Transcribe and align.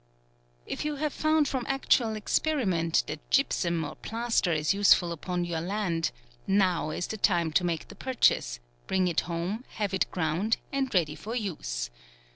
If 0.65 0.83
you 0.83 0.95
have 0.95 1.13
found 1.13 1.47
from 1.47 1.63
actual 1.69 2.15
experiment, 2.15 3.03
that 3.05 3.29
gypsum 3.29 3.83
or 3.83 3.93
plaster 3.97 4.51
is 4.51 4.73
useful 4.73 5.11
upon 5.11 5.45
your 5.45 5.61
land, 5.61 6.09
now 6.47 6.89
is 6.89 7.05
the 7.05 7.17
time 7.17 7.51
to 7.51 7.63
make 7.63 7.87
the 7.87 7.93
purchase, 7.95 8.59
bring 8.87 9.07
it 9.07 9.19
home, 9.29 9.63
have 9.75 9.93
it 9.93 10.09
ground 10.09 10.57
and 10.73 10.91
ready 10.91 11.13
for 11.13 11.35
use. 11.35 11.91